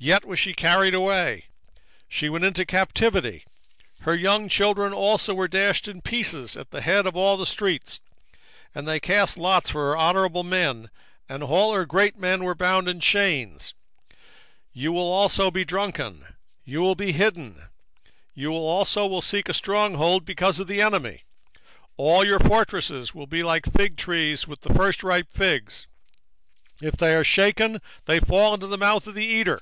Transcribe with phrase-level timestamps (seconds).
[0.00, 1.44] 3:10 Yet was she carried away,
[2.08, 3.44] she went into captivity:
[4.00, 8.00] her young children also were dashed in pieces at the top of all the streets:
[8.74, 10.88] and they cast lots for her honourable men,
[11.28, 13.74] and all her great men were bound in chains.
[14.74, 16.20] 3:11 Thou also shalt be drunken:
[16.66, 17.36] thou shalt be hid,
[18.38, 21.24] thou also shalt seek strength because of the enemy.
[21.98, 22.38] 3:12 All thy strong
[22.70, 25.86] holds shall be like fig trees with the firstripe figs:
[26.80, 29.60] if they be shaken, they shall even fall into the mouth of the eater.